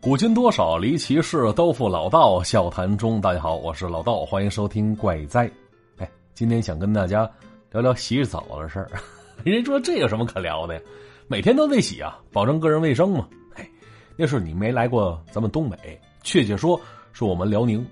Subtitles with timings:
[0.00, 3.20] 古今多少离奇事，都付老道笑谈中。
[3.22, 5.50] 大家好，我是老道，欢迎收听怪哉。
[5.96, 7.30] 哎，今天想跟大家
[7.70, 8.90] 聊聊洗澡的事儿。
[9.44, 10.80] 人家说这有什么可聊的呀？
[11.26, 13.26] 每天都得洗啊，保证个人卫生嘛。
[13.54, 13.66] 哎，
[14.14, 16.78] 那是你没来过咱们东北，确切说
[17.14, 17.86] 是我们辽宁。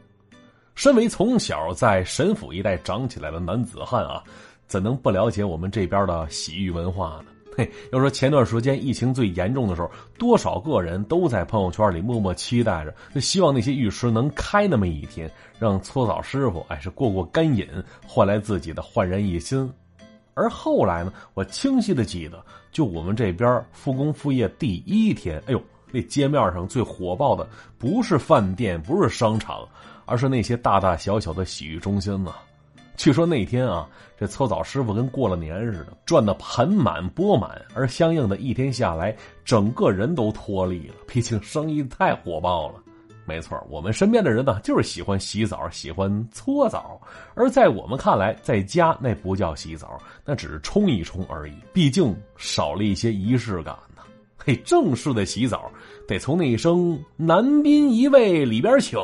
[0.75, 4.23] 身为从小在沈府一带长起来的男子汉啊，
[4.73, 7.27] 怎能不了解我们这边的洗浴文化呢？
[7.55, 17.69] 嘿，要说前段时间疫情最严重的时候，多少个人都在朋友圈里默默期待着，就希望那些浴池能开那么一天，让搓澡师傅哎是过过干瘾，
[18.07, 19.71] 换来自己的焕然一新。
[20.33, 27.47] 而后来呢，我清晰的记得，就我们这边复工复业第一天，哎呦，那街面上最火爆的
[27.77, 29.69] 不是饭店，不是商场，
[30.07, 32.33] 而是那些大大小小的洗浴中心呢。
[32.97, 33.89] 据说那天啊，
[34.19, 40.95] 这搓澡师傅跟过了年似的，赚的盆满钵满，而相应的一天下来，整个人都脱力了。
[41.07, 42.75] 毕竟生意太火爆了。
[43.25, 47.01] 没错，我们身边的人呢，就是喜欢洗澡，喜欢搓澡。
[47.35, 51.55] 而在我们看来，在家那不叫洗澡，那只是冲一冲而已。
[51.73, 54.03] 毕竟少了一些仪式感呢。
[54.37, 55.71] 嘿，正式的洗澡
[56.07, 58.99] 得从那一声“男宾一位里边请”，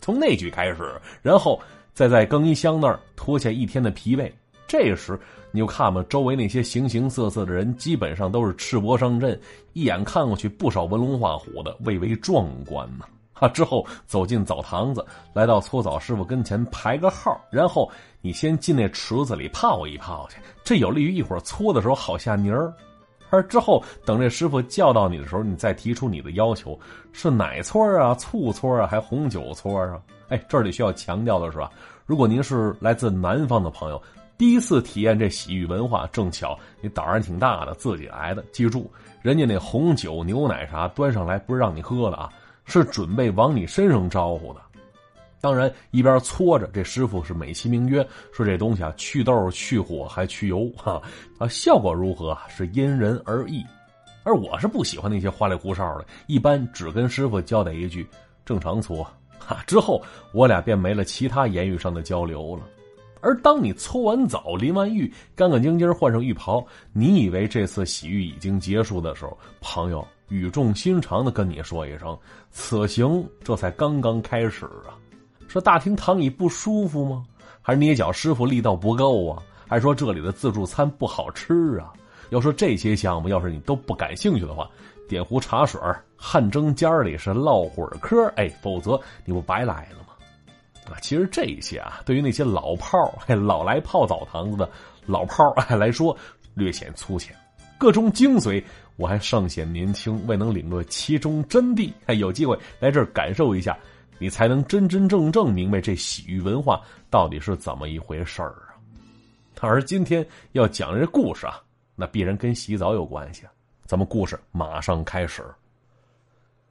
[0.00, 1.60] 从那句开始，然后。
[1.98, 4.30] 再在更衣箱那儿脱下一天的疲惫，
[4.68, 5.18] 这时
[5.50, 9.36] 你就看吧，周围那些形形色色的人，基本上都是赤膊上阵，
[9.72, 13.04] 一眼看过去，不少纹龙画虎的，蔚为壮观呢。
[13.32, 22.72] 啊，之后走进澡堂子，来到搓澡师傅跟前排个号，然后你先进那池子里泡一泡去，这有利于一会儿搓的时候好下泥儿。
[23.28, 26.78] 而之后等这师傅叫到你的时候，你再提出你的要求，
[27.12, 30.00] 是奶搓啊、醋搓啊，还红酒搓啊？
[30.28, 31.70] 哎，这里需要强调的是吧？
[32.06, 34.00] 如果您是来自南方的朋友，
[34.36, 42.30] 第一次体验这洗浴文化，正巧你胆儿挺大的，自己来的，记住，人家那红酒、牛奶啥端上来不是让你喝的啊，
[42.64, 44.60] 是准备往你身上招呼的。
[45.40, 51.00] 当然，一边搓着，这师傅是美其名曰说这东西啊，祛痘、去火还去油哈
[51.38, 53.64] 啊，效果如何是因人而异。
[54.24, 58.06] 而我是不喜欢那些花里胡哨的，一般只跟师傅交代一句
[58.44, 59.06] 正常搓
[59.38, 62.62] 哈，之后我俩便没了其他言语上的交流了。
[63.20, 72.16] 而当你搓完澡、淋完浴、干干净净换上浴袍，你以为这次洗浴已经结束的时候，朋友语重心长的跟你说一声
[72.52, 74.94] ：“此行这才刚刚开始啊。”
[75.48, 77.24] 说大厅躺椅不舒服吗？
[77.60, 79.42] 还是捏脚师傅力道不够啊？
[79.66, 81.92] 还是说这里的自助餐不好吃啊？
[82.30, 84.70] 要说这些项目，要是你都不感兴趣的话，
[85.08, 85.80] 点壶茶水，
[86.16, 90.14] 汗蒸间里是唠会儿嗑，哎，否则你不白来了吗？
[90.92, 94.70] 啊，其实这些啊，对于那些老炮儿，老来泡澡堂子的
[95.06, 96.16] 老炮儿来说，
[96.54, 97.34] 略显粗浅。
[97.78, 98.62] 各中精髓，
[98.96, 101.92] 我还尚显年轻，未能领略其中真谛。
[102.06, 103.76] 哎，有机会来这儿感受一下。
[104.20, 108.74] 你才能真真正正明白这洗浴文化到底是怎么一回事儿啊！
[109.60, 111.62] 而今天要讲这故事啊，
[111.94, 113.52] 那必然跟洗澡有关系啊。
[113.88, 115.42] 咱们故事马上开始。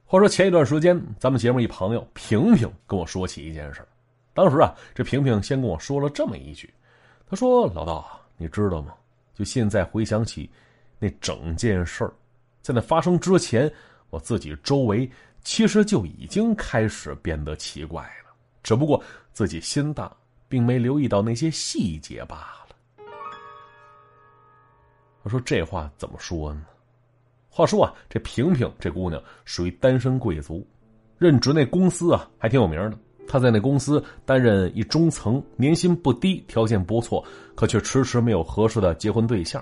[0.06, 3.84] 话说前一段时间，咱们节目一朋友平平跟我说起一件事
[4.32, 6.72] 当时啊，这平平先跟我说了这么一句，
[7.28, 8.94] 他说：“老道，你知道吗？
[9.34, 10.48] 就现在回想起
[11.00, 12.12] 那整件事儿，
[12.62, 13.68] 在那发生之前，
[14.10, 15.10] 我自己周围……”
[15.42, 19.02] 其实就已经开始变得奇怪了，只不过
[19.32, 20.14] 自己心大，
[20.48, 22.36] 并没留意到那些细节罢
[22.68, 23.04] 了。
[25.22, 26.64] 我说这话怎么说呢？
[27.58, 30.64] 话说啊，这萍萍这姑娘属于单身贵族，
[31.18, 32.96] 任职那公司啊还挺有名的。
[33.26, 37.20] 她在那公司担任一中层，年薪不低，条件不错，
[37.56, 39.60] 可却迟迟没有合适的结婚对象。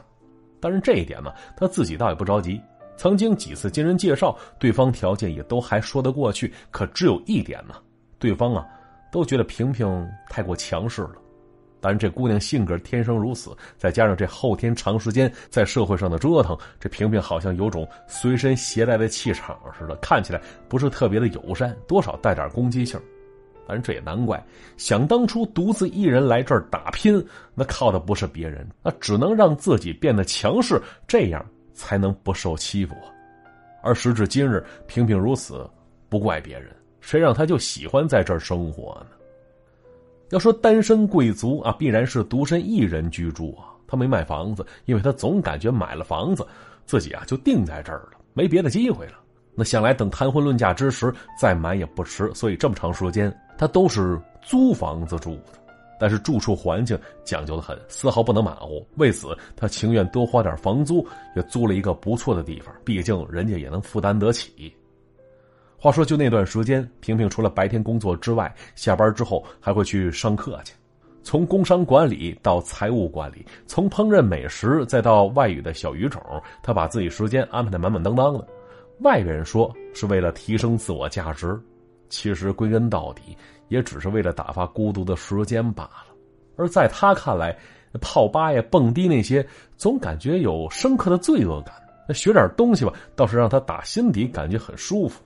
[0.60, 2.60] 但是这一点呢，她自己倒也不着急。
[2.98, 7.76] 曾经几次经人介绍，对方条件也都还说得过去，可只有一点呢，
[8.18, 8.66] 对方啊
[9.10, 11.12] 都觉得萍萍太过强势了。
[11.86, 23.00] 当然，这姑娘性格天生如此，再加上这后天长时间在社会上的折腾，这萍萍好像有种随身携带的气场似的，看起来不是特别的友善，多少带点攻击性。
[23.68, 24.44] 但是，这也难怪，
[24.76, 27.24] 想当初独自一人来这儿打拼，
[27.54, 31.46] 那靠的不是别人，那只能让自己变得强势，这样。
[31.72, 32.96] 才能不受欺负，
[33.82, 35.68] 而时至今日，平平如此，
[36.08, 39.08] 不怪别人，谁让他就喜欢在这儿生活呢？
[40.30, 43.72] 要说单身贵族啊，必然是独身一人居住啊。
[43.86, 46.44] 他没买房子，因为他总感觉买了房子，
[46.84, 49.14] 自己啊就定在这儿了，没别的机会了。
[49.54, 55.52] 那想来等谈婚论嫁之时再买也不迟，所以这么长时间他都是租房子住的。
[55.98, 58.86] 但是住处环境讲究的很，丝毫不能马虎。
[58.96, 64.70] 为此，他情愿多花点房租，也租了一个不错的地方，毕竟人家也能负担得起。
[65.78, 70.72] 话说，就那段时间，平平除了白天工作之外，下班之后还会去上课去。
[71.22, 76.22] 从工商管理到财务管理，从烹饪美食再到外语的小语种，
[76.62, 78.46] 他把自己时间安排的满满当当的。
[79.00, 81.60] 外人说是为了提升自我价值，
[82.08, 83.36] 其实归根到底
[83.68, 86.14] 也只是为了打发孤独的时间罢了。
[86.56, 87.56] 而在他看来，
[88.00, 89.46] 泡吧呀、蹦迪那些，
[89.76, 91.74] 总感觉有深刻的罪恶感。
[92.08, 95.20] 那学点东西吧，倒是让他打心底感觉很舒服。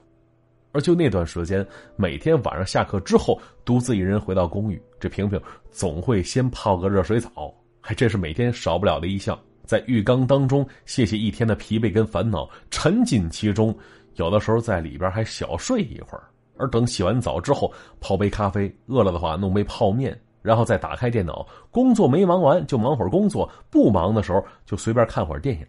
[0.73, 5.41] 而就那段时间，每天晚上下课之后，独自一人回到公寓，这萍萍
[5.71, 9.39] 总会先泡个热水澡，还这是每天少不了的一项。
[9.65, 13.77] 在浴缸当中泄泄一天的疲惫跟烦恼，沉浸其中，
[14.15, 16.25] 有的时候在里边还小睡一会儿。
[16.57, 25.67] 而等洗完澡之后，泡杯咖啡，饿了的话弄杯泡面，然后再打开电脑，工作没忙完就忙会儿工作，不忙的时候就随便看会儿电影。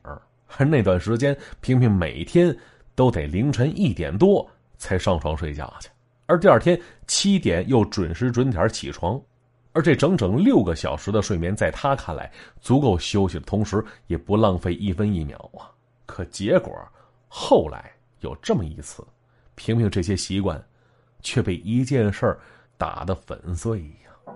[0.57, 2.56] 而那段时间，萍萍每天
[2.94, 4.45] 都得凌晨一点多。
[4.81, 5.88] 才上床睡觉去，
[6.25, 9.22] 而第二天七点又准时准点起床，
[9.74, 12.30] 而这整整六个小时的睡眠，在他看来
[12.60, 15.69] 足够休息的同时，也不浪费一分一秒啊。
[16.07, 16.75] 可结果
[17.28, 17.92] 后来
[18.22, 19.06] 有这么一次，
[19.54, 20.62] 平平这些习惯，
[21.22, 22.39] 却被一件事儿
[22.75, 24.33] 打得粉碎呀。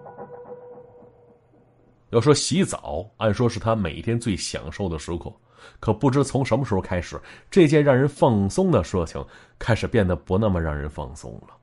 [2.12, 5.34] 要说洗澡，按说是他每天最享受的时刻。
[5.80, 7.20] 可不知从什么时候开始，
[7.50, 9.24] 这件让人放松的事情
[9.60, 11.56] 开始变得不那么让人放松了。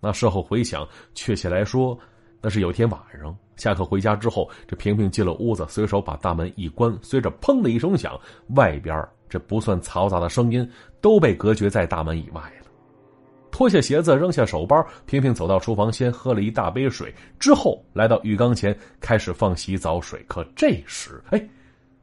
[0.00, 1.98] 那事后回想，确切来说，
[2.40, 8.18] 那是有天晚上下课回家之后，这萍萍进了屋子，随手把大门一关，随着砰的一声响，
[8.56, 10.68] 外边这不算嘈杂的声音
[11.00, 12.66] 都被隔绝在大门以外了。
[13.52, 20.24] 脱下鞋子，扔下手包，萍萍走到厨房，先喝了一大杯水，之后来到浴缸前开始放洗澡水。
[20.26, 21.48] 可这时，哎，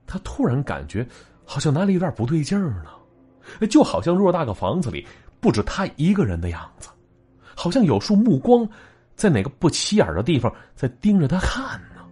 [0.07, 1.06] 她突然感觉。
[1.51, 5.04] 好像哪里有点不对劲儿呢，就好像偌大个房子里
[5.40, 6.90] 不止他一个人的样子，
[7.56, 8.69] 好像有束目光
[9.16, 12.04] 在哪个不起眼的地方在盯着他看呢。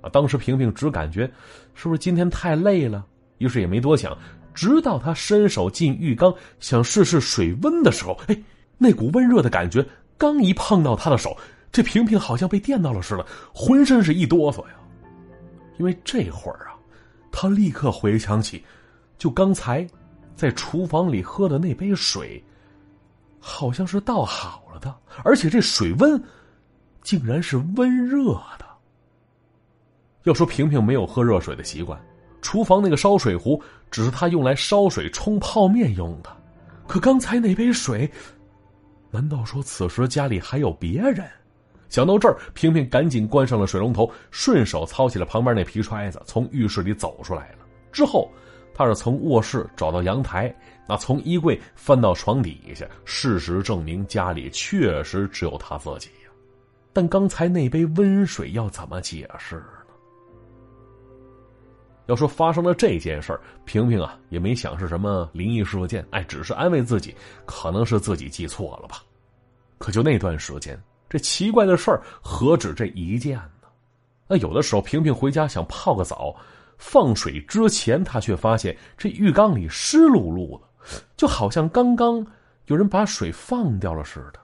[0.00, 1.30] 啊，当时萍萍只感觉
[1.74, 3.04] 是不是今天太累了，
[3.36, 4.16] 于是也没多想，
[4.54, 8.42] 直到他伸手进浴缸想试试水温的时候，哎，
[8.78, 9.86] 那股温热的感觉
[10.16, 11.36] 刚一碰到他的手，
[11.70, 14.76] 这萍萍好像被电到了似的，浑身是一哆嗦呀，
[15.78, 16.73] 因为这会儿啊。
[17.36, 18.64] 他立刻回想起，
[19.18, 19.84] 就刚才
[20.36, 22.42] 在厨房里喝的那杯水，
[23.40, 24.94] 好像是倒好了的，
[25.24, 26.22] 而且这水温
[27.02, 28.64] 竟然是温热的。
[30.22, 32.00] 要说萍萍没有喝热水的习惯，
[32.40, 33.60] 厨房那个烧水壶
[33.90, 36.34] 只是他用来烧水冲泡面用的，
[36.86, 38.08] 可刚才那杯水，
[39.10, 41.28] 难道说此时家里还有别人？
[41.88, 47.58] 想到这儿，萍萍赶紧关上了水龙头，顺手操起了旁边那皮揣子，从浴室里走出来了。
[47.92, 48.28] 之后，
[48.74, 50.52] 他是从卧室找到阳台，
[50.88, 52.84] 那从衣柜翻到床底下。
[53.04, 56.30] 事实证明，家里确实只有他自己呀。
[56.92, 59.66] 但刚才那杯温水要怎么解释呢？
[62.06, 67.14] 要说发生了这件事儿，萍萍啊也没想是什么灵异事件，哎，只是安慰自己，
[67.46, 69.02] 可能是自己记错了吧。
[69.78, 70.78] 可就那段时间。
[71.14, 73.68] 这奇怪的事儿何止这一件呢？
[74.26, 76.34] 那有的时候，萍萍回家想泡个澡，
[76.76, 80.66] 放水之前，她却发现这浴缸里湿漉漉的，
[81.16, 82.26] 就好像刚刚
[82.66, 84.40] 有人把水放掉了似的。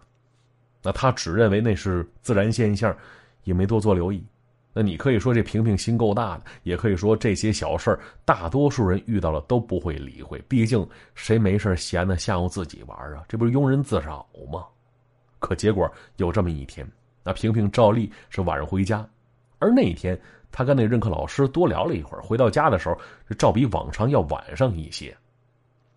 [0.81, 2.97] 那她只认为那是自然现象，
[3.43, 4.25] 也没多做留意。
[4.73, 10.41] 那你可以说这萍萍心够大的，也可以说这些小事大多数人遇到了都不会理会。
[10.47, 13.25] 毕竟谁没事闲的吓唬自己玩啊？
[13.29, 14.65] 这不是庸人自扰吗？
[15.41, 16.89] 可结果有这么一天，
[17.25, 19.05] 那萍萍照例是晚上回家，
[19.59, 20.17] 而那一天
[20.53, 22.23] 她跟那任课老师多聊了一会儿。
[22.23, 22.97] 回到家的时候，
[23.29, 25.13] 这照比往常要晚上一些。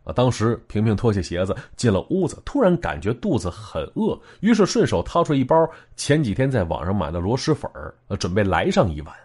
[0.03, 5.55] 啊，当时萍萍脱下鞋子进了屋子，突然感觉肚子很饿，于是顺手掏出一包
[5.95, 9.15] 前几天在网上买的螺蛳粉儿，准备来上一碗。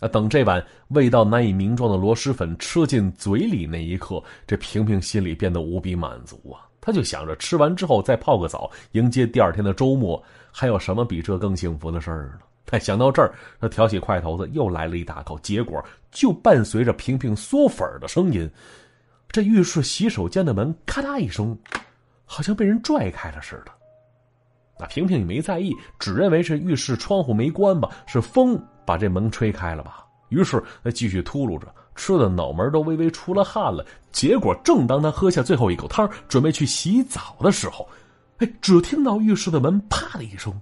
[0.00, 6.64] 啊，等这碗味道难以名状的螺蛳粉吃进嘴里那一刻，这萍萍心里变得无比满足啊。
[6.84, 10.22] 他就想着吃完之后再泡个澡，迎接第二天的周末，
[10.52, 12.40] 还有什么比这更幸福的事儿呢？
[12.66, 18.50] 他想到这儿，他挑起筷头子又来了一大口，结果就伴随着平平嗦粉的声音，
[19.30, 21.58] 这浴室洗手间的门咔嗒一声，
[22.26, 23.72] 好像被人拽开了似的。
[24.78, 30.04] 那平平也没在意，只认为是浴室窗户没关吧，是风把这门吹开了吧。
[30.28, 31.74] 于是他继续秃噜着。
[31.94, 37.88] 吃的脑门都微微出了汗了，结果正当他喝下最后一口汤，准备去洗澡的时候，
[38.38, 40.52] 哎，只听到浴室的门啪的一声，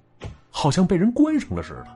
[0.51, 1.87] 好像被人关上了似的。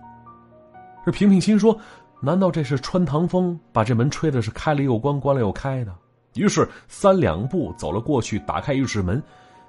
[1.04, 1.78] 这平平心说
[2.20, 5.94] ：“难道这是穿堂风把这门吹的是开了又关，关了又开的？”
[6.34, 9.22] 于是三两步走了过去，打开浴室门。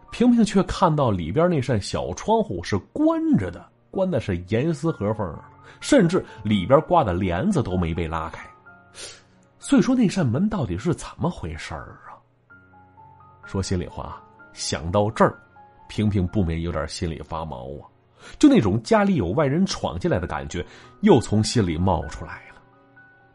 [0.10, 5.38] 平平却看到里边那扇小窗户是关着的，关的是严丝合缝，
[5.82, 8.50] 甚至里边挂的帘子都没被拉开。
[9.68, 12.16] 所以说，那扇门到底是怎么回事儿啊？
[13.44, 14.18] 说心里话，
[14.54, 15.38] 想到这儿，
[15.90, 17.84] 平平不免有点心里发毛啊，
[18.40, 20.66] 就那种家里有外人闯进来的感觉，
[21.02, 22.62] 又从心里冒出来了。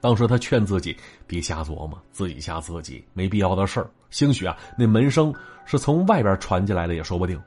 [0.01, 0.97] 当时他劝自己
[1.27, 3.91] 别瞎琢磨，自己吓自己，没必要的事儿。
[4.09, 5.35] 兴许啊，那门声
[5.67, 7.39] 是从外边传进来的也说不定。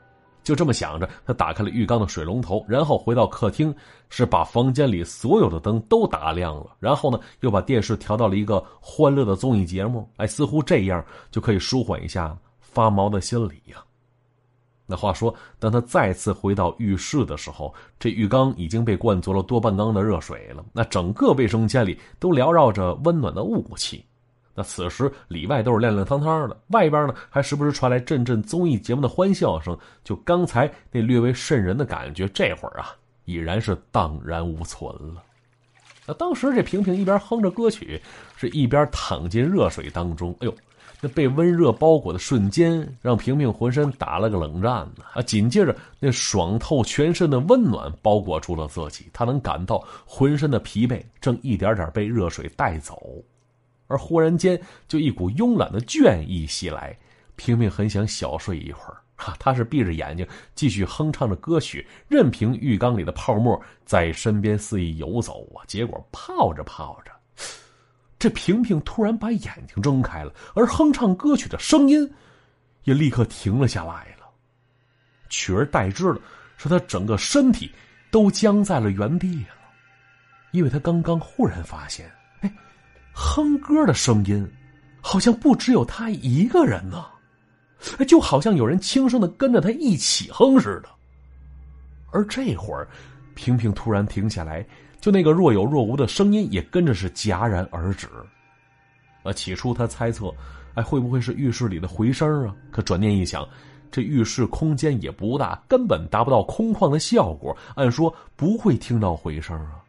[0.46, 3.74] 就这么想着，他打开了浴缸的水龙头，然后回到客厅，
[4.10, 6.76] 是把房间里所有的灯都打亮了。
[6.78, 10.08] 然后呢，又把电视调到了一个欢乐的综艺节目。
[10.18, 13.82] 哎，似乎这样就可以舒缓一下发毛的心理呀。
[14.86, 20.64] 那话说，当他再次回到浴室的时候，这浴缸已经被灌足了多半缸的热水了。
[20.72, 24.05] 那整个卫生间里都缭绕着温暖的雾气。
[24.56, 29.76] 那此时里外都是亮亮堂堂的，外边呢还时不时传来阵阵综艺节目的欢笑声。
[30.02, 32.96] 就刚才那略微瘆人的感觉，这会儿啊
[33.26, 35.22] 已然是荡然无存了。
[36.06, 38.00] 那当时这萍萍一边哼着歌曲，
[38.36, 40.34] 是一边躺进热水当中。
[40.40, 40.54] 哎呦，
[41.00, 45.04] 那被温热包裹的瞬间，让萍萍浑身打了个冷战呢。
[45.12, 53.02] 啊，紧接着那爽透全身的温暖包裹住了自己，她能感到浑身的疲惫正一点点被热水带走。
[53.86, 56.96] 而忽然间，就一股慵懒的倦意袭来，
[57.36, 58.96] 平平很想小睡一会儿。
[59.18, 65.64] 哈，他是闭着眼睛继续哼唱着歌曲，任凭浴缸里的泡沫在身边肆意游走啊。
[65.66, 67.12] 结果泡着泡着，
[68.18, 72.12] 这平平突然把眼睛睁开了，而哼唱歌曲的声音
[72.84, 74.26] 也立刻停了下来了。
[75.30, 76.20] 取而代之的
[76.58, 77.72] 是，他整个身体
[78.10, 79.54] 都僵在了原地了，
[80.50, 82.10] 因为他刚刚忽然发现。
[83.18, 84.46] 哼歌的声音，
[85.00, 87.06] 好像不只有他一个人呢，
[88.06, 90.88] 就好像有人轻声的跟着他一起哼似的。
[92.10, 92.86] 而这会儿，
[93.34, 94.64] 平平突然停下来，
[95.00, 98.06] 就那个若有若无的声音也跟着是戛然而止。
[99.22, 100.30] 啊，起初他猜测，
[100.74, 102.54] 哎，会不会是浴室里的回声啊？
[102.70, 103.48] 可转念一想，
[103.90, 109.82] 这浴室空间也不大，根本达不到空旷的效果，按说不会听到回声啊。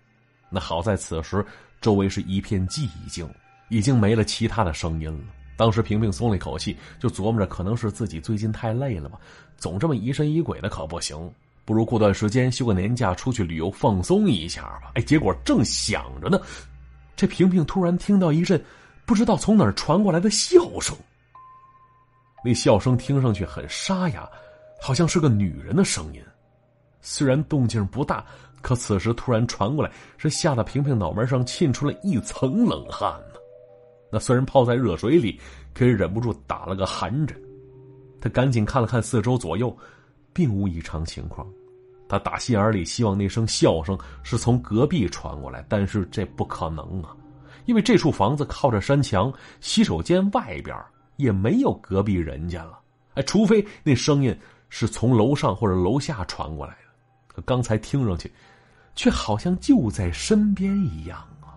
[0.50, 1.46] 那好在此时。
[1.80, 3.30] 周围是一片寂静，
[3.70, 5.20] 已经没了其他的声音了。
[5.56, 9.20] 当时平平松了一口气，就琢磨着，可能是自己最近太累了吧，
[9.58, 11.32] 总这么疑神疑鬼的可不行，
[11.66, 14.94] 不如过段时间休个年假，出去旅游放松一下吧。
[14.96, 16.42] 哎，结果正想着呢，
[17.16, 18.60] 这平平突然听到一阵
[19.06, 20.98] 不知道从哪儿传过来的笑声。
[22.44, 24.28] 那笑声听上去很沙哑，
[24.82, 26.24] 好像是个女人的声音，
[27.02, 28.26] 虽然动静不大。
[28.68, 33.40] 可此时突然传过来，是吓得平平脑门上沁出了一层冷汗呢。
[34.12, 35.40] 那虽然泡在热水里，
[35.74, 37.40] 可是忍不住打了个寒颤。
[38.20, 39.74] 他赶紧看了看四周左右，
[40.34, 41.48] 并无异常情况。
[42.10, 47.16] 他打心眼里希望那声笑声是从隔壁传过来，但是这不可能啊，
[47.68, 49.32] 因为这处房子靠着山墙，
[49.62, 50.76] 洗手间外边
[51.16, 52.78] 也没有隔壁人家了。
[53.14, 56.80] 哎，除非那声音是从楼上或者楼下传过来的。
[57.30, 58.30] 可刚才听上去。
[58.98, 61.54] 却好像就在身边一样啊！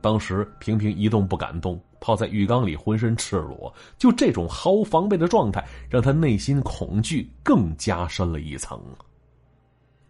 [0.00, 8.80] 当时平平一动不敢动，泡在浴缸里，浑身赤裸，就这种毫无防备的状态，让他内心恐惧更加深了一层。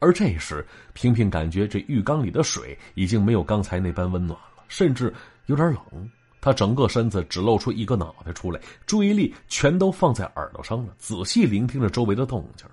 [0.00, 5.12] 而这时，平平感觉这浴缸里的水已经没有刚才那般温暖了，甚至
[5.47, 6.11] 有点冷。
[6.42, 12.66] 他整个身子只露出一个脑袋出来，注意力全都放在耳朵上了，仔细聆听着周围的动静。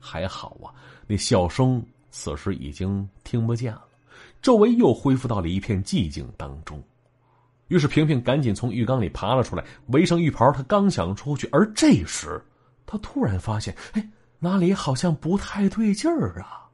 [0.00, 0.72] 还好啊，
[1.06, 1.84] 那笑声。
[2.18, 3.84] 此时已经听不见了，
[4.42, 6.82] 周围又恢复到了一片寂静当中。
[7.68, 10.50] 于是平平赶紧从浴缸里爬了出来，围上浴袍。
[10.50, 12.42] 他刚想出去，而这时
[12.86, 14.04] 他突然发现，哎，
[14.40, 16.66] 哪里好像不太对劲儿啊！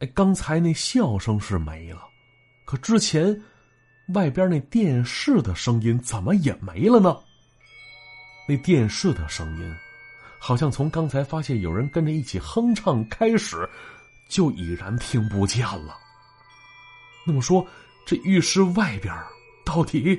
[0.00, 2.02] 哎，刚才那笑声是没了，
[2.64, 3.40] 可之前
[4.12, 7.16] 外边那电视的声音怎么也没了呢？
[8.48, 9.72] 那电视的声音，
[10.40, 13.68] 好像从刚才发现有人跟着一起哼唱开始。
[14.30, 15.98] 就已然听不见了。
[17.26, 17.66] 那么说，
[18.06, 19.14] 这浴室外边
[19.66, 20.18] 到底……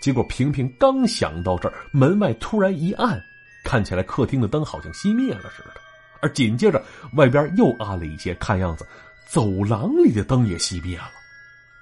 [0.00, 3.22] 结果平平刚想到这儿，门外突然一暗，
[3.64, 5.74] 看起来客厅的灯好像熄灭了似的。
[6.22, 6.82] 而紧接着，
[7.14, 8.86] 外边又暗了一些，看样子
[9.26, 11.10] 走廊里的灯也熄灭了。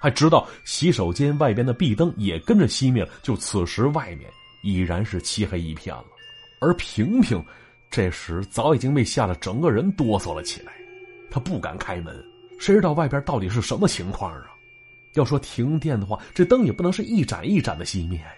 [0.00, 3.10] 还直到洗手间外边的壁灯也跟着熄灭了。
[3.22, 4.30] 就此时，外面
[4.62, 6.04] 已然是漆黑一片了。
[6.60, 7.44] 而平平
[7.90, 10.72] 这时早已经被吓得整个人哆嗦了起来。
[11.30, 12.14] 他不敢开门，
[12.58, 14.46] 谁知道外边到底是什么情况啊？
[15.14, 18.34] 要说停电的话，这灯也不能是一盏一盏的熄灭呀。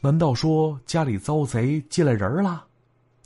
[0.00, 2.66] 难道说家里遭贼进来人了？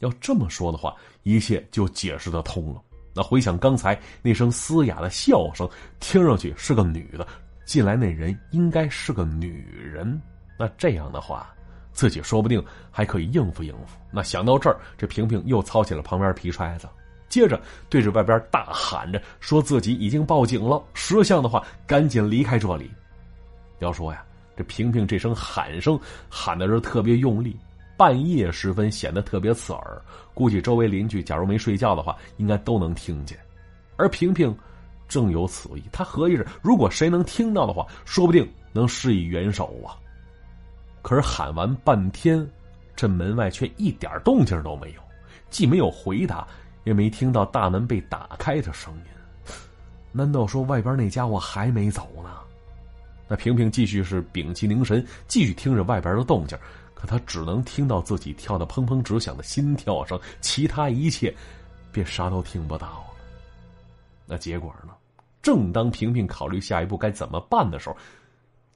[0.00, 2.80] 要这么说的话，一切就解释得通了。
[3.14, 5.68] 那回想刚才那声嘶哑的笑声，
[6.00, 7.26] 听上去是个女的，
[7.64, 10.20] 进来那人应该是个女人。
[10.58, 11.52] 那这样的话，
[11.92, 13.98] 自己说不定还可以应付应付。
[14.12, 16.88] 那想到这儿，这萍萍又操起了旁边皮揣子，
[17.28, 22.90] 接着对着外边大喊着，说自己已经报警了，识相的话赶紧离开这里。
[23.80, 24.24] 要说呀，
[24.56, 27.56] 这萍萍这声喊声喊的是特别用力。
[27.96, 30.02] 半夜时分显得特别刺耳，
[30.34, 33.38] 估计周围邻居假如没睡觉的话，应该都能听见。
[33.96, 34.52] 而萍萍
[35.06, 39.94] 正有此意，他合计着，如果谁能听到的话，说不定能施以援手啊。
[41.02, 42.44] 可是喊完半天，
[42.96, 45.00] 这门外却一点动静都没有，
[45.48, 46.44] 既没有回答，
[46.84, 49.54] 也没听到大门被打开的声音。
[50.12, 52.30] 难道说外边那家伙还没走呢？
[53.26, 56.56] 那萍萍继续是屏气凝神，继续听着外边的动静。
[56.94, 61.34] 可他只能听到自己跳得砰砰直响的心跳声，其他一切
[61.90, 63.04] 便啥都听不到了。
[64.26, 64.92] 那结果呢？
[65.42, 67.96] 正当萍萍考虑下一步该怎么办的时候，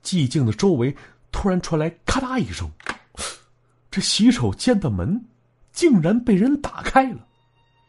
[0.02, 0.94] 寂静的周围
[1.32, 2.70] 突然传来咔嗒一声，
[3.90, 5.24] 这洗手间的门
[5.72, 7.27] 竟然被人打开了。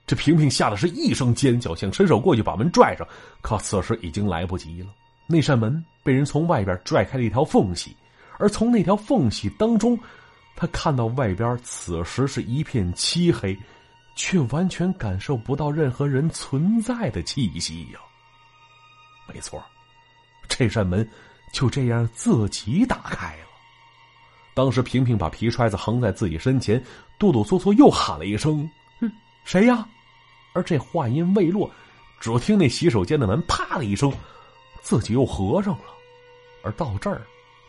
[0.09, 3.07] 这萍萍吓得是一声尖叫，想伸手过去把门拽上，
[3.41, 4.87] 可此时已经来不及了。
[5.27, 7.95] 那扇门被人从外边拽开了一条缝隙，
[8.39, 9.95] 而从那条缝隙当中。
[10.55, 13.55] 他看到外边此时是一片漆黑，
[14.15, 17.99] 却完全感受不到任何人存在的气息呀。
[19.31, 19.63] 没错，
[20.47, 21.07] 这扇门
[21.53, 23.43] 就这样自己打开了。
[24.55, 26.83] 当时萍萍把皮揣子横在自己身前，
[27.19, 28.67] 哆哆嗦嗦又喊了一声
[29.45, 29.87] ：“谁呀？”
[30.53, 31.69] 而这话音未落，
[32.19, 34.11] 只听那洗手间的门啪的一声，
[34.81, 35.85] 自己又合上了。
[36.63, 37.21] 而到这儿。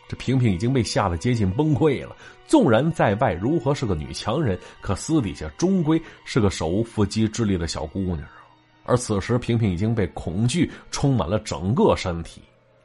[0.09, 2.13] 这萍萍已经被吓得接近崩溃了。
[2.45, 8.43] 纵然在外如何是个女强人，可私底下终归是个手无缚鸡之力的小姑娘啊。
[8.83, 12.41] 而此时，萍萍已经被恐惧充满了整个身体，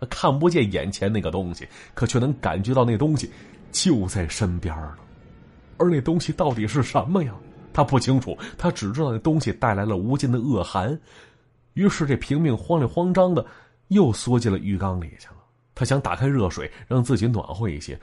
[0.09, 3.29] 看不见眼前那个东西，可却能感觉到那东西
[3.73, 4.95] 就在身边了。
[5.79, 7.35] 而那东西到底是什么呀？
[7.77, 10.99] 他不清楚，他只知道那东西带来了无尽的恶寒。
[11.75, 13.45] 于是，这平命慌里慌张的
[13.89, 15.35] 又缩进了浴缸里去了。
[15.75, 18.01] 他想打开热水，让自己暖和一些，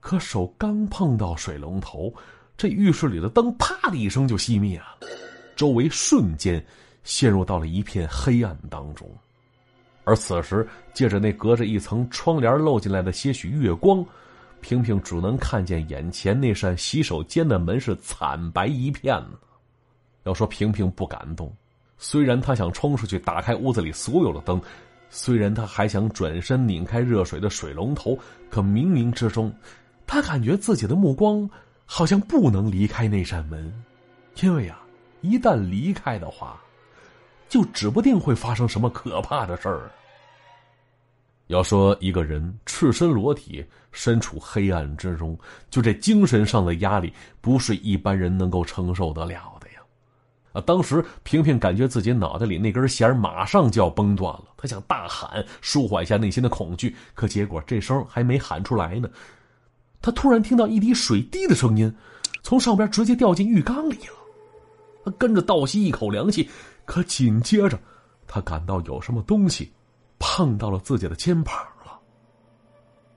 [0.00, 2.10] 可手刚碰到水龙头，
[2.56, 5.06] 这浴室里的灯啪的一声就熄灭了，
[5.54, 6.64] 周围瞬间
[7.04, 9.06] 陷入到了一片黑暗当中。
[10.04, 14.02] 而此时，借着那隔着一层窗帘漏进来的些许月光，
[14.60, 19.22] 萍萍只能看见眼前那扇洗手间的门是惨白一片
[20.24, 21.52] 要说萍萍不敢动，
[21.98, 24.60] 虽然她想冲出去打开屋子里所有的灯。
[25.12, 28.16] 虽然他还想转身拧开热水的水龙头，
[28.48, 29.52] 可冥冥之中，
[30.06, 31.50] 他感觉自己的目光
[31.84, 33.74] 好像不能离开那扇门，
[34.40, 34.80] 因为啊，
[35.20, 36.60] 一旦离开的话，
[37.48, 39.90] 就指不定会发生什么可怕的事儿。
[41.50, 45.36] 要说一个人赤身裸体身处黑暗之中，
[45.68, 49.80] 就这精神上的压力，不是一般人能够承受得了的呀。
[50.52, 50.60] 啊！
[50.60, 59.08] 当时萍萍感觉自己脑袋里那根弦马上就要崩断了，她想大喊舒缓一下内心的恐惧，可结果这声还没喊出来呢，
[60.00, 61.92] 她突然听到一滴水滴的声音，
[62.44, 64.14] 从上边直接掉进浴缸里了。
[65.04, 66.48] 她跟着倒吸一口凉气，
[66.84, 67.76] 可紧接着，
[68.28, 69.68] 她感到有什么东西
[70.20, 71.52] 碰到了自己的肩膀
[71.84, 71.98] 了。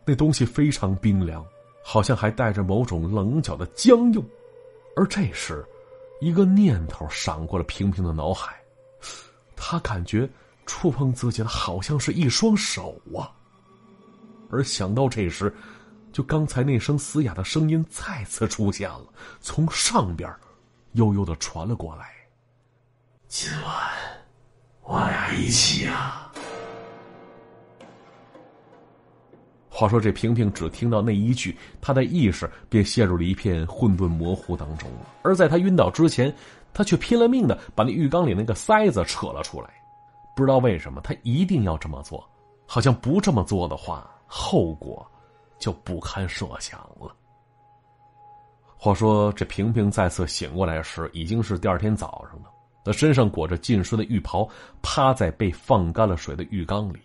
[0.03, 1.45] 那东西非常冰凉，
[1.83, 4.27] 好像还带着某种棱角的僵硬，
[4.95, 5.63] 而这时。
[6.21, 8.55] 一个念头闪过了萍萍的脑海，
[9.57, 10.29] 他感觉
[10.65, 13.29] 触碰自己的好像是一双手啊。
[14.49, 15.53] 而想到这时，
[16.13, 19.03] 就刚才那声嘶哑的声音再次出现了，
[19.41, 20.33] 从上边
[20.93, 22.13] 悠悠的传了过来
[23.27, 23.91] ：“今晚
[24.83, 26.21] 我俩一起啊。”
[29.75, 34.87] 话说这萍萍只听到那一句，他的意识便陷入了一片混沌模糊当中。
[35.23, 36.31] 而在他晕倒之前，
[36.75, 39.73] 他却拼了命的把那浴缸里那个塞子扯了出来。
[40.35, 42.23] 不知道为什么，他一定要这么做，
[42.67, 45.03] 好像不这么做的话，后果
[45.57, 47.11] 就不堪设想了。
[48.77, 52.51] 话说这萍萍再次醒过来时，已经是第二天早上了。
[52.85, 54.47] 她身上裹着浸湿的浴袍，
[54.83, 56.99] 趴在被放干了水的浴缸里。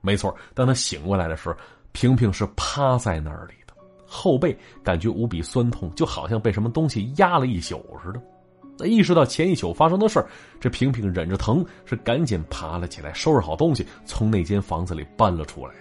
[0.00, 1.54] 没错，当她醒过来的时候。
[1.98, 3.74] 萍萍是趴在那里的，
[4.06, 8.22] 后背感觉无比酸痛，就好像被什么东西压了一宿似的。
[8.78, 10.28] 那意识到前一宿发生的事儿，
[10.60, 15.74] 这萍萍忍着疼，是赶紧爬了起来，收拾好东西，从那间房子里搬了出来。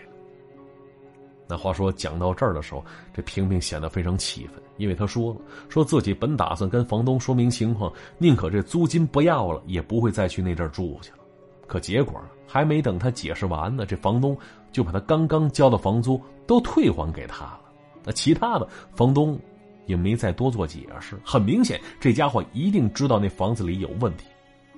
[1.48, 11.12] 那话说讲到这儿的时候，这萍萍显得非常气愤，因为她说了， 说自己本打算跟房东说明情况，宁可这租金不要了，也不会再去那阵住去。
[11.68, 14.36] 可结果还没等他解释完呢，这房东
[14.72, 17.62] 就把他刚刚交的房租都退还给他了。
[18.06, 19.38] 那其他的房东
[19.86, 21.20] 也没再多做解释。
[21.26, 24.26] 很明显，这家伙一定知道那房子里有问题。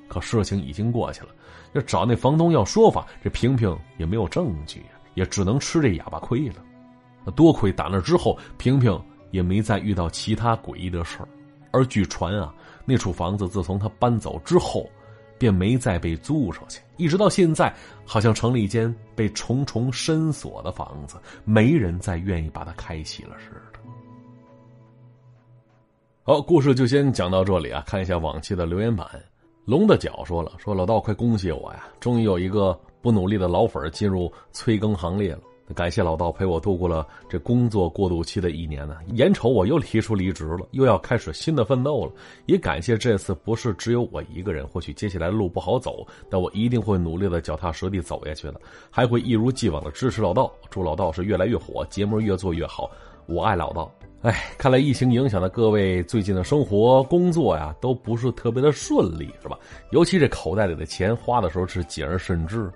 [0.07, 1.29] 可事情已经过去了，
[1.73, 6.55] 要找那房东要说法，这萍萍也没有证据，也只能吃这哑巴亏了。
[7.23, 8.99] 那多亏打那之后，萍萍
[9.29, 11.29] 也没再遇到其他诡异的事儿。
[11.71, 12.51] 而据传啊，
[12.83, 14.89] 那处房子自从他搬走之后。
[15.39, 17.73] 便没再被租出去，一直到现在，
[18.05, 23.79] 好像成了一间被重重深锁的房子，没人再愿意把它开启了似的。
[26.23, 27.81] 好，故事就先讲到这里啊！
[27.87, 29.07] 看一下往期的留言板，
[29.65, 31.87] 龙的脚说了：“说老道，快恭喜我呀！
[31.99, 35.39] 终于有一个不努力的老粉进入催更行列了。”
[35.75, 42.11] 感谢老道陪我度过了这工作过渡期的一年呢，眼瞅我又提出离职了，又要开始新的奋斗了。
[42.47, 50.51] 也感谢这次不是只有我一个人，或许接下来的路不好走，但我一定会努力的脚踏实地走下去的，还会一如既往的支持老道。
[50.69, 52.89] 祝老道是越来越火，节目越做越好。
[53.27, 53.91] 我爱老道。
[54.21, 59.57] 哎，看来疫情影响的各位最近的生活工作呀，都不是特别的顺利，是吧？
[59.91, 62.69] 尤其这口袋里的钱花的时候是谨而慎之，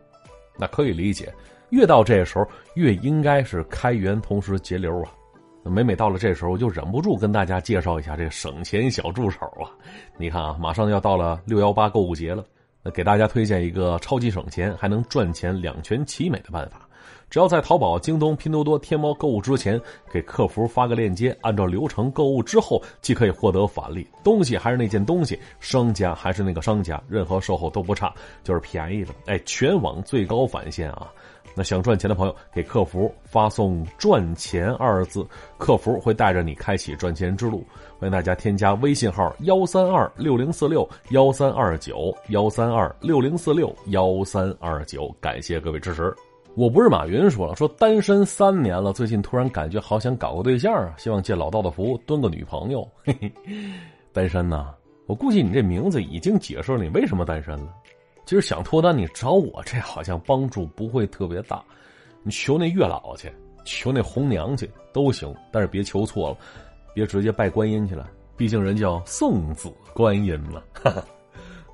[0.57, 1.33] 那可以理解。
[1.73, 5.09] 越到这时候，越应该是开源同时节流啊！
[5.63, 9.73] 每每到了这时候，就忍不住跟大家介绍一下这个省钱小助手啊！
[10.15, 12.45] 你看啊，马上要到了六幺八购物节了，
[12.83, 16.87] 那给大家推荐一个超级省钱还能赚钱两全其美的办法。
[17.27, 19.81] 只要在淘宝、京东、拼多多、天猫购物之前，
[20.11, 29.15] 给客服发个链接，按照流程购物之后，既可以获得返利，东西还是那件东西，商家还是那个商家，任何售后都不差，就是便宜了。
[29.25, 31.11] 哎，全网最高返现啊！
[31.55, 35.25] 那想赚钱的朋友，给客服发送“赚钱”二字，
[35.57, 37.63] 客服会带着你开启赚钱之路。
[37.99, 46.13] 欢迎大家添加微信号幺三二六零四六幺三二九幺三二六零四六幺三二九，感谢各位支持。
[46.55, 52.87] 我不是马云说了，说单身三年了，最近突然感觉好想搞个对象啊，希望借老道的福蹲个女朋友。
[53.03, 53.31] 嘿嘿，
[54.11, 54.73] 单身呐，
[55.07, 57.73] 我估计你这名字已经解释了你为什么单身了。
[58.25, 61.63] 其实想脱单，你找我这好像帮助不会特别大。
[62.23, 63.31] 你求那月老去，
[63.65, 66.37] 求那红娘去都行，但是别求错了，
[66.93, 68.09] 别直接拜观音去了。
[68.37, 70.63] 毕竟人叫送子观音了。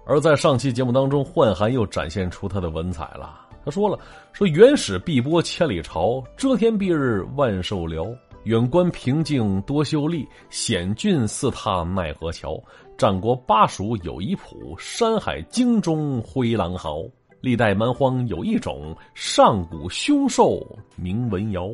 [0.05, 3.47] 而在上期节目当中，幻寒又展现出他的文采了。
[3.63, 3.99] 他说了
[4.33, 8.07] ：“说原始碧波千里潮，遮天蔽日万寿辽。
[8.45, 12.59] 远观平静多秀丽，险峻似踏奈何桥。”
[12.99, 17.01] 战国巴蜀有一谱，山海经中灰狼嚎。
[17.39, 20.61] 历代蛮荒有一种，上古凶兽
[20.97, 21.73] 名文尧。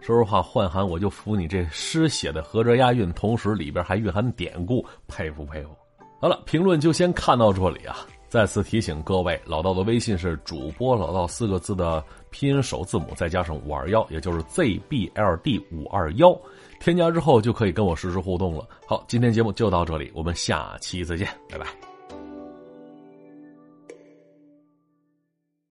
[0.00, 5.68] 说实话，幻寒我就服你这诗写的合辙押韵，同时里边还蕴含典故，佩服佩服。
[6.22, 7.98] 好了，评论就先看到这里啊！
[8.26, 16.34] 再次提醒各位，老道的微信是主播老道四个字的拼音首字母，再加上五二幺，也就是 ZBLD 五二幺。
[16.80, 18.66] 添加之后就可以跟我实时互动了。
[18.86, 21.95] 好，今天节目就到这里，我们下期再见，拜拜。